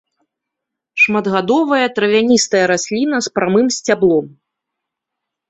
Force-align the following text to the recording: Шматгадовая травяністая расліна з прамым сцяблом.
Шматгадовая 1.03 1.87
травяністая 1.99 2.63
расліна 2.73 3.17
з 3.27 3.33
прамым 3.37 3.67
сцяблом. 3.79 4.25